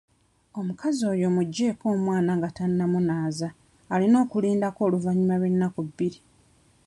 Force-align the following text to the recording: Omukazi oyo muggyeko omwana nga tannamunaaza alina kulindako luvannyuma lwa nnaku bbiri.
Omukazi 0.59 1.01
oyo 1.13 1.27
muggyeko 1.35 1.85
omwana 1.95 2.31
nga 2.37 2.49
tannamunaaza 2.57 3.49
alina 3.93 4.19
kulindako 4.31 4.81
luvannyuma 4.91 5.35
lwa 5.39 5.47
nnaku 5.51 5.79
bbiri. 5.87 6.19